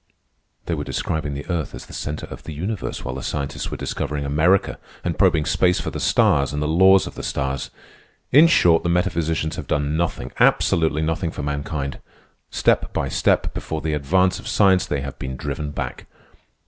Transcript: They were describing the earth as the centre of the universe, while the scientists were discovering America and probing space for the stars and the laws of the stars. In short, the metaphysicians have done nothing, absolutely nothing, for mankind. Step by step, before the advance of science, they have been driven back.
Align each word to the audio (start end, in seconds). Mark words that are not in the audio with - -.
They 0.65 0.73
were 0.73 0.83
describing 0.83 1.35
the 1.35 1.47
earth 1.47 1.75
as 1.75 1.85
the 1.85 1.93
centre 1.93 2.25
of 2.31 2.41
the 2.41 2.55
universe, 2.55 3.05
while 3.05 3.13
the 3.13 3.21
scientists 3.21 3.69
were 3.69 3.77
discovering 3.77 4.25
America 4.25 4.79
and 5.03 5.15
probing 5.15 5.45
space 5.45 5.79
for 5.79 5.91
the 5.91 5.99
stars 5.99 6.51
and 6.51 6.59
the 6.59 6.67
laws 6.67 7.05
of 7.05 7.13
the 7.13 7.21
stars. 7.21 7.69
In 8.31 8.47
short, 8.47 8.81
the 8.81 8.89
metaphysicians 8.89 9.57
have 9.57 9.67
done 9.67 9.95
nothing, 9.95 10.31
absolutely 10.39 11.03
nothing, 11.03 11.29
for 11.29 11.43
mankind. 11.43 11.99
Step 12.49 12.91
by 12.93 13.09
step, 13.09 13.53
before 13.53 13.81
the 13.81 13.93
advance 13.93 14.39
of 14.39 14.47
science, 14.47 14.87
they 14.87 15.01
have 15.01 15.19
been 15.19 15.35
driven 15.37 15.69
back. 15.69 16.07